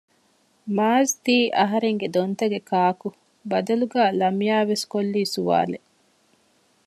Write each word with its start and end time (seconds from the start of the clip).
މާޒްތީ 0.75 1.37
އަހަރެންގެ 1.57 2.07
ދޮންތަގެ 2.15 2.59
ކާކު؟ 2.69 3.07
ބަދަލުގައި 3.51 4.11
ލަމްޔާވެސް 4.19 4.85
ކޮށްލީ 4.91 5.21
ސުވާލެއް 5.33 5.87